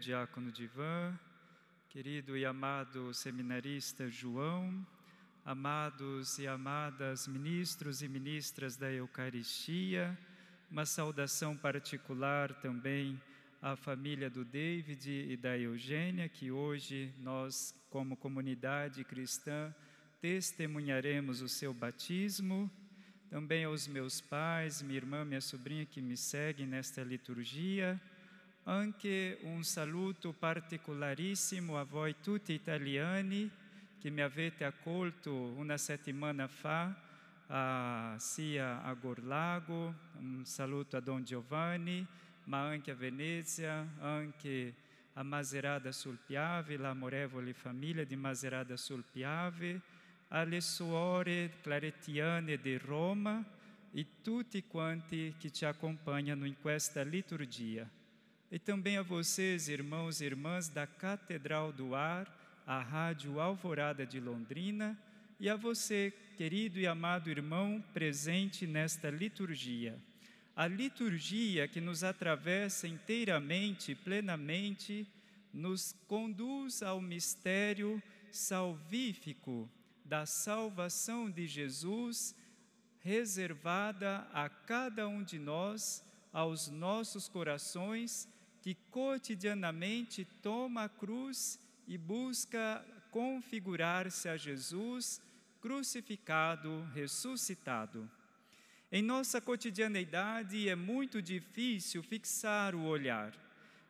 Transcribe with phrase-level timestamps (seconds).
[0.00, 1.16] Diácono Divan,
[1.88, 4.84] querido e amado seminarista João,
[5.44, 10.18] amados e amadas ministros e ministras da Eucaristia,
[10.68, 13.18] uma saudação particular também
[13.62, 19.72] à família do David e da Eugênia, que hoje nós, como comunidade cristã,
[20.20, 22.68] testemunharemos o seu batismo.
[23.30, 28.00] Também aos meus pais, minha irmã, minha sobrinha que me seguem nesta liturgia.
[28.64, 33.50] Anche un saluto particolarissimo a voi tutti italiani
[33.98, 36.94] che mi avete accolto una settimana fa
[37.46, 42.06] a, sia a Gorlago, un saluto a Don Giovanni,
[42.44, 44.74] ma anche a Venezia, anche
[45.14, 49.80] a Maserada sul Piave, l'amorevole famiglia di Maserada sul Piave,
[50.28, 53.42] alle suore claretiane di Roma
[53.90, 57.98] e tutti quanti che ci acompanham in questa liturgia.
[58.52, 62.26] E também a vocês, irmãos e irmãs da Catedral do Ar,
[62.66, 64.98] a Rádio Alvorada de Londrina,
[65.38, 69.96] e a você, querido e amado irmão, presente nesta liturgia.
[70.56, 75.06] A liturgia que nos atravessa inteiramente, plenamente,
[75.54, 79.70] nos conduz ao mistério salvífico
[80.04, 82.34] da salvação de Jesus,
[82.98, 88.28] reservada a cada um de nós, aos nossos corações
[88.62, 95.20] que cotidianamente toma a cruz e busca configurar-se a Jesus
[95.60, 98.10] crucificado, ressuscitado.
[98.92, 103.32] Em nossa cotidianeidade é muito difícil fixar o olhar,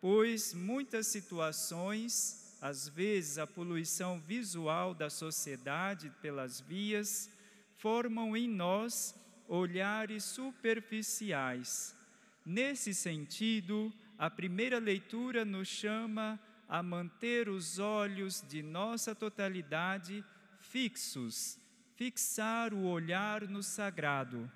[0.00, 7.30] pois muitas situações, às vezes a poluição visual da sociedade pelas vias,
[7.78, 9.14] formam em nós
[9.48, 11.96] olhares superficiais.
[12.44, 20.24] Nesse sentido, a primeira leitura nos chama a manter os olhos de nossa totalidade
[20.60, 21.58] fixos,
[21.96, 24.48] fixar o olhar no sagrado,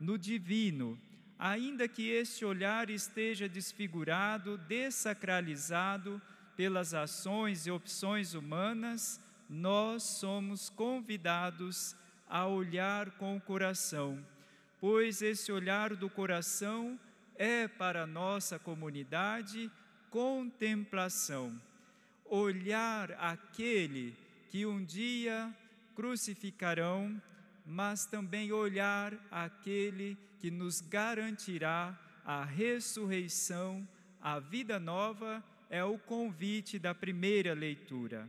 [0.00, 0.98] no divino,
[1.38, 6.20] ainda que este olhar esteja desfigurado, desacralizado
[6.56, 11.94] pelas ações e opções humanas, nós somos convidados
[12.28, 14.18] a olhar com o coração,
[14.80, 16.98] pois esse olhar do coração
[17.42, 19.68] é para a nossa comunidade
[20.10, 21.60] contemplação,
[22.24, 24.14] olhar aquele
[24.48, 25.52] que um dia
[25.92, 27.20] crucificarão,
[27.66, 33.88] mas também olhar aquele que nos garantirá a ressurreição,
[34.20, 38.28] a vida nova, é o convite da primeira leitura.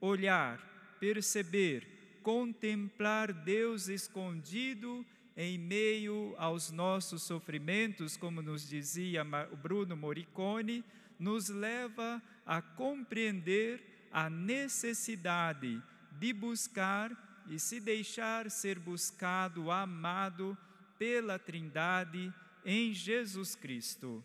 [0.00, 0.58] Olhar,
[0.98, 1.86] perceber,
[2.24, 5.06] contemplar Deus escondido
[5.40, 9.24] em meio aos nossos sofrimentos, como nos dizia
[9.62, 10.84] Bruno Moricone,
[11.16, 15.80] nos leva a compreender a necessidade
[16.18, 20.58] de buscar e se deixar ser buscado, amado
[20.98, 22.34] pela Trindade
[22.64, 24.24] em Jesus Cristo.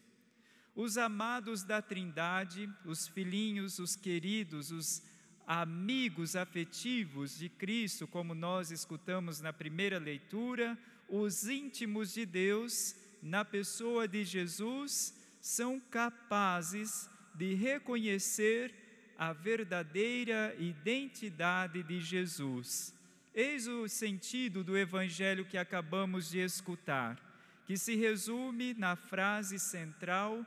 [0.76, 5.04] Os amados da Trindade, os filhinhos, os queridos, os
[5.46, 10.76] amigos afetivos de Cristo, como nós escutamos na primeira leitura,
[11.16, 18.74] os íntimos de Deus, na pessoa de Jesus, são capazes de reconhecer
[19.16, 22.96] a verdadeira identidade de Jesus.
[23.32, 27.20] Eis o sentido do evangelho que acabamos de escutar,
[27.68, 30.44] que se resume na frase central,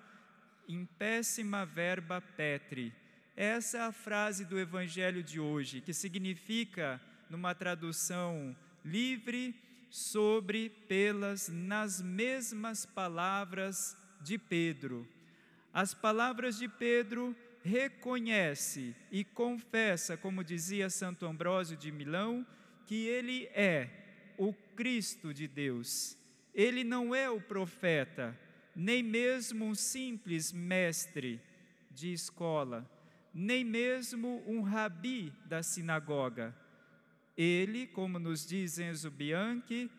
[0.69, 2.93] em péssima verba petri.
[3.37, 7.01] Essa é a frase do evangelho de hoje, que significa,
[7.31, 9.55] numa tradução livre,
[9.89, 15.07] sobre pelas nas mesmas palavras de Pedro.
[15.73, 22.47] As palavras de Pedro reconhece e confessa, como dizia Santo Ambrósio de Milão,
[22.87, 23.91] que ele é
[24.39, 26.17] o Cristo de Deus.
[26.55, 28.39] Ele não é o profeta,
[28.75, 31.41] nem mesmo um simples mestre
[31.91, 32.89] de escola,
[33.35, 36.55] nem mesmo um rabi da sinagoga
[37.37, 39.91] ele, como nos diz Enzo Bianchi,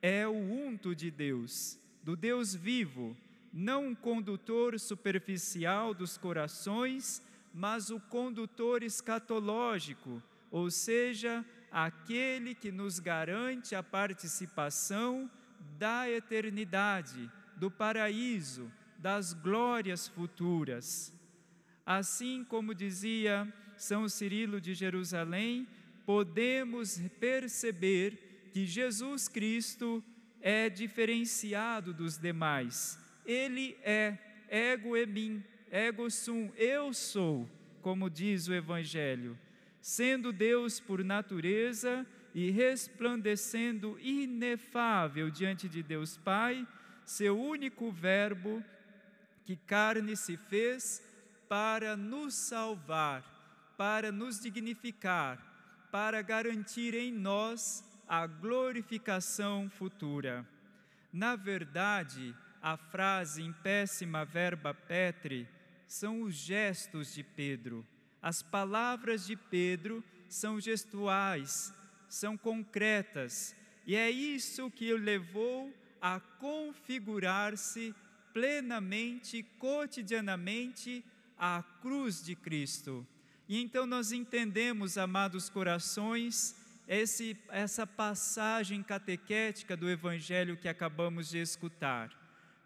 [0.00, 3.16] é o unto de Deus, do Deus vivo,
[3.52, 12.98] não um condutor superficial dos corações, mas o condutor escatológico, ou seja, aquele que nos
[12.98, 15.30] garante a participação
[15.78, 21.12] da eternidade, do paraíso, das glórias futuras.
[21.86, 25.66] Assim como dizia São Cirilo de Jerusalém,
[26.04, 30.02] podemos perceber que Jesus Cristo
[30.40, 32.98] é diferenciado dos demais.
[33.24, 34.18] Ele é
[34.48, 37.48] ego e mim, ego sum, eu sou,
[37.80, 39.38] como diz o Evangelho,
[39.80, 46.66] sendo Deus por natureza e resplandecendo inefável diante de Deus Pai,
[47.04, 48.62] seu único Verbo,
[49.44, 51.02] que carne se fez
[51.48, 53.24] para nos salvar,
[53.76, 55.53] para nos dignificar,
[55.94, 60.44] para garantir em nós a glorificação futura.
[61.12, 65.46] Na verdade, a frase em péssima verba petre
[65.86, 67.86] são os gestos de Pedro.
[68.20, 71.72] As palavras de Pedro são gestuais,
[72.08, 73.54] são concretas,
[73.86, 77.94] e é isso que o levou a configurar-se
[78.32, 81.04] plenamente, cotidianamente,
[81.38, 83.06] à cruz de Cristo.
[83.48, 86.56] E então nós entendemos, amados corações,
[86.88, 92.10] esse, essa passagem catequética do Evangelho que acabamos de escutar.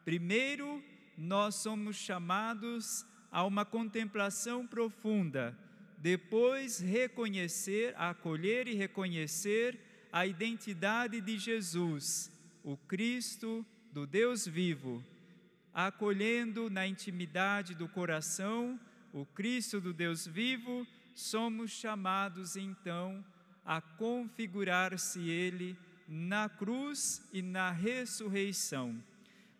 [0.04, 0.82] Primeiro,
[1.16, 5.56] nós somos chamados a uma contemplação profunda,
[5.98, 9.78] depois reconhecer, acolher e reconhecer
[10.12, 12.30] a identidade de Jesus,
[12.62, 15.04] o Cristo do Deus vivo,
[15.74, 18.78] acolhendo na intimidade do coração
[19.12, 23.24] o Cristo do Deus vivo, somos chamados então
[23.64, 25.76] a configurar-se Ele
[26.06, 29.02] na cruz e na ressurreição.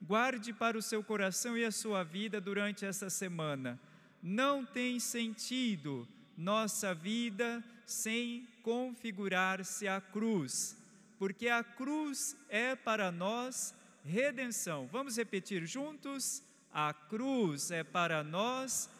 [0.00, 3.78] Guarde para o seu coração e a sua vida durante essa semana.
[4.22, 6.06] Não tem sentido
[6.36, 10.76] nossa vida sem configurar-se a cruz,
[11.18, 13.74] porque a cruz é para nós
[14.04, 14.86] redenção.
[14.86, 16.42] Vamos repetir juntos?
[16.72, 18.97] A cruz é para nós redenção.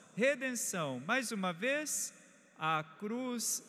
[1.06, 2.12] Mais uma vez,
[2.58, 3.62] a cruz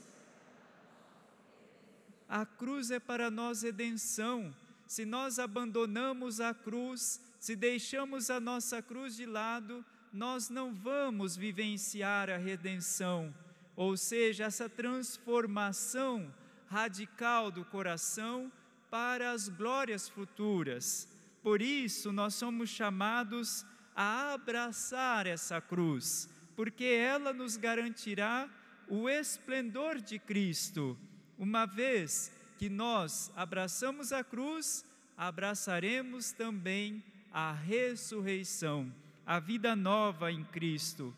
[2.28, 4.51] a cruz é para nós redenção.
[4.88, 11.38] Se nós abandonamos a cruz, se deixamos a nossa cruz de lado, nós não vamos
[11.38, 13.31] vivenciar a redenção,
[13.75, 16.34] ou seja, essa transformação
[16.68, 18.52] radical do coração
[18.90, 21.07] para as glórias futuras.
[21.44, 23.63] Por isso, nós somos chamados
[23.95, 26.28] a abraçar essa cruz,
[26.60, 28.50] porque ela nos garantirá
[28.90, 30.98] o esplendor de Cristo
[31.38, 34.84] uma vez que nós abraçamos a cruz,
[35.16, 37.02] abraçaremos também
[37.32, 38.94] a ressurreição,
[39.26, 41.16] a vida nova em Cristo.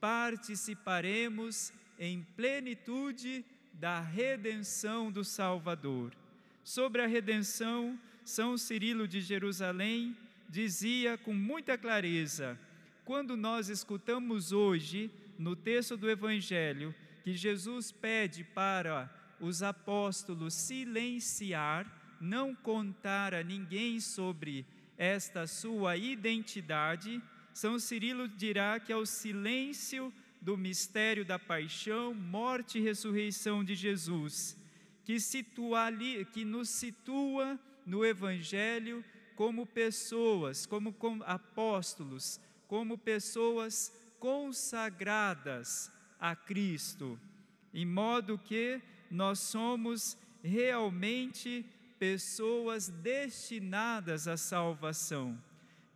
[0.00, 6.12] Participaremos em plenitude da redenção do Salvador.
[6.62, 10.16] Sobre a redenção, São Cirilo de Jerusalém
[10.48, 12.56] dizia com muita clareza:
[13.04, 19.10] quando nós escutamos hoje, no texto do Evangelho, que Jesus pede para
[19.40, 24.66] os apóstolos silenciar, não contar a ninguém sobre
[24.96, 27.20] esta sua identidade,
[27.52, 33.74] São Cirilo dirá que é o silêncio do mistério da paixão, morte e ressurreição de
[33.74, 34.56] Jesus,
[35.04, 35.88] que, situa
[36.32, 39.04] que nos situa no Evangelho
[39.36, 40.94] como pessoas, como
[41.26, 47.18] apóstolos, como pessoas consagradas a Cristo,
[47.72, 48.80] em modo que
[49.10, 51.64] nós somos realmente
[51.98, 55.38] pessoas destinadas à salvação.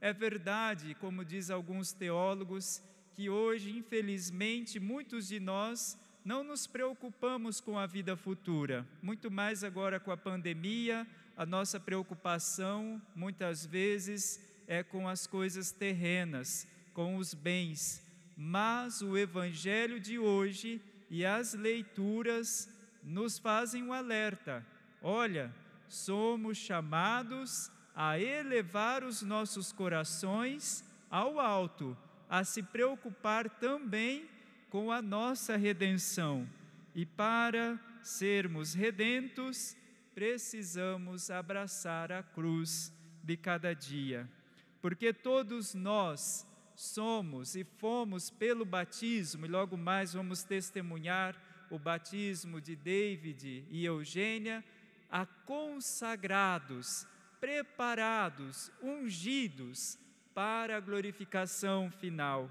[0.00, 2.82] É verdade, como diz alguns teólogos,
[3.14, 9.64] que hoje, infelizmente, muitos de nós não nos preocupamos com a vida futura, muito mais
[9.64, 11.06] agora com a pandemia,
[11.36, 18.06] a nossa preocupação muitas vezes é com as coisas terrenas, com os bens.
[18.36, 22.68] Mas o Evangelho de hoje e as leituras
[23.02, 24.64] nos fazem um alerta:
[25.02, 25.52] olha,
[25.88, 31.96] somos chamados a elevar os nossos corações ao alto,
[32.28, 34.28] a se preocupar também
[34.70, 36.48] com a nossa redenção.
[36.94, 39.76] E para sermos redentos,
[40.14, 44.28] precisamos abraçar a cruz de cada dia,
[44.80, 51.36] porque todos nós somos e fomos pelo batismo, e logo mais vamos testemunhar
[51.70, 54.64] o batismo de David e Eugênia,
[55.10, 57.06] a consagrados,
[57.40, 59.98] preparados, ungidos
[60.34, 62.50] para a glorificação final.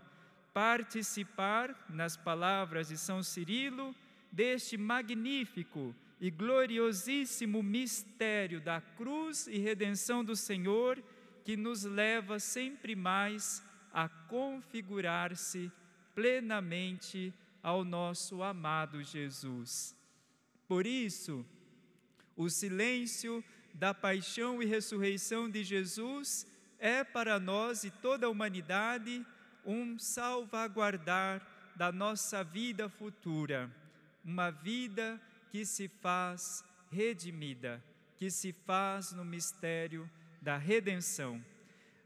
[0.54, 3.96] Participar, nas palavras de São Cirilo,
[4.32, 11.02] deste magnífico e gloriosíssimo mistério da cruz e redenção do Senhor,
[11.48, 13.64] que nos leva sempre mais
[13.94, 15.72] a configurar-se
[16.14, 19.96] plenamente ao nosso amado Jesus.
[20.68, 21.46] Por isso,
[22.36, 23.42] o silêncio
[23.74, 26.46] da paixão e ressurreição de Jesus
[26.80, 29.26] é para nós e toda a humanidade
[29.66, 31.42] um salvaguardar
[31.78, 33.74] da nossa vida futura,
[34.22, 35.18] uma vida
[35.50, 36.62] que se faz
[36.92, 37.82] redimida,
[38.18, 40.10] que se faz no mistério
[40.48, 41.44] da redenção.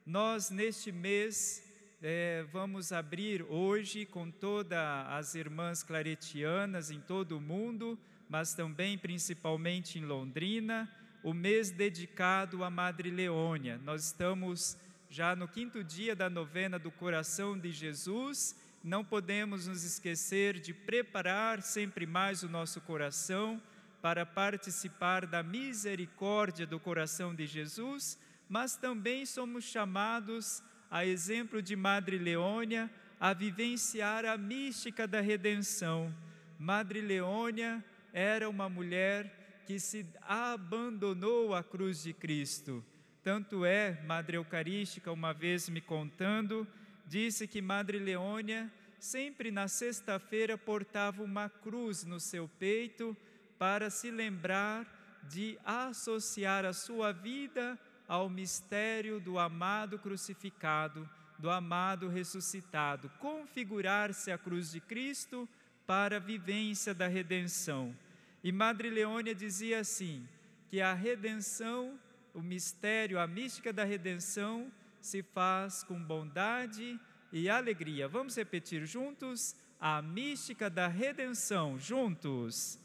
[0.03, 1.63] Nós, neste mês,
[2.01, 4.79] é, vamos abrir hoje com todas
[5.09, 10.89] as irmãs claretianas em todo o mundo, mas também principalmente em Londrina,
[11.21, 13.79] o mês dedicado à Madre Leônia.
[13.83, 14.75] Nós estamos
[15.07, 20.73] já no quinto dia da novena do coração de Jesus, não podemos nos esquecer de
[20.73, 23.61] preparar sempre mais o nosso coração
[24.01, 28.17] para participar da misericórdia do coração de Jesus,
[28.51, 36.13] mas também somos chamados a exemplo de Madre Leônia, a vivenciar a mística da redenção.
[36.59, 37.81] Madre Leônia
[38.11, 42.83] era uma mulher que se abandonou à cruz de Cristo.
[43.23, 46.67] Tanto é, Madre Eucarística, uma vez me contando,
[47.07, 53.15] disse que Madre Leônia sempre na sexta-feira portava uma cruz no seu peito
[53.57, 57.79] para se lembrar de associar a sua vida
[58.11, 65.47] ao mistério do amado crucificado, do amado ressuscitado, configurar-se a cruz de Cristo
[65.87, 67.95] para a vivência da redenção.
[68.43, 70.27] E Madre Leônia dizia assim:
[70.67, 71.97] que a redenção,
[72.33, 76.99] o mistério, a mística da redenção se faz com bondade
[77.31, 78.09] e alegria.
[78.09, 79.55] Vamos repetir juntos?
[79.79, 82.77] A mística da redenção, juntos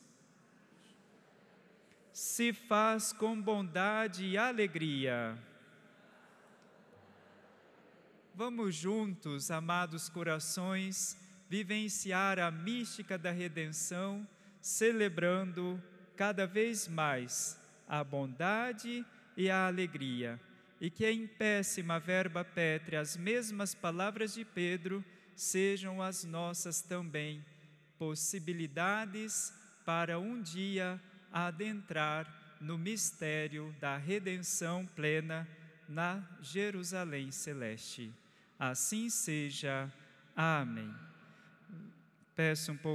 [2.16, 5.36] se faz com bondade e alegria.
[8.34, 11.14] Vamos juntos, amados corações,
[11.46, 14.26] vivenciar a mística da redenção,
[14.62, 15.78] celebrando
[16.16, 19.04] cada vez mais a bondade
[19.36, 20.40] e a alegria.
[20.80, 25.04] E que em péssima verba pétrea as mesmas palavras de Pedro
[25.34, 27.44] sejam as nossas também,
[27.98, 29.52] possibilidades
[29.84, 30.98] para um dia
[31.32, 32.26] adentrar
[32.60, 35.46] no mistério da redenção plena
[35.88, 38.12] na Jerusalém celeste.
[38.58, 39.92] Assim seja.
[40.34, 40.94] Amém.
[42.34, 42.84] Peço um pouco